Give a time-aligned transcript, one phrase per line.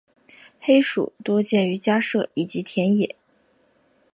[0.59, 3.15] 黑鼠多见于家舍以及田野。